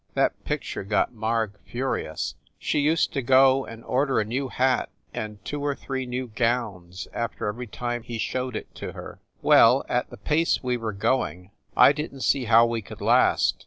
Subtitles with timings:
[0.15, 5.37] That picture got Marg furious; she used to go and order a new hat and
[5.45, 9.19] two or three new gowns after every time he showed it to her.
[9.43, 13.59] Well, at the pace we were going, I didn t see how we could last.